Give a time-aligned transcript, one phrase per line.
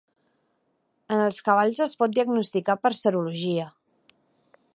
[1.17, 3.71] En els cavalls es pot diagnosticar per serologia.